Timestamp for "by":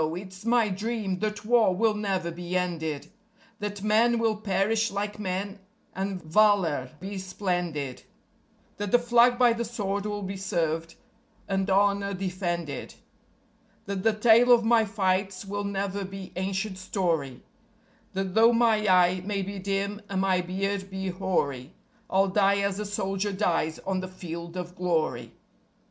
9.37-9.53